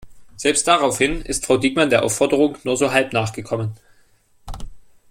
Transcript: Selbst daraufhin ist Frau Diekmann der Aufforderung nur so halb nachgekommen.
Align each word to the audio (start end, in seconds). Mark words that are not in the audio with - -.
Selbst 0.35 0.67
daraufhin 0.67 1.21
ist 1.21 1.45
Frau 1.45 1.57
Diekmann 1.57 1.91
der 1.91 2.03
Aufforderung 2.03 2.57
nur 2.63 2.75
so 2.75 2.91
halb 2.91 3.13
nachgekommen. 3.13 3.73